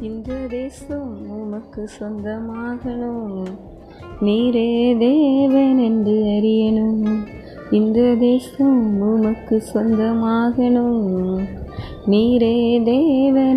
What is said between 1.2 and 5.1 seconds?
உமக்கு சொந்தமாகணும். நீரே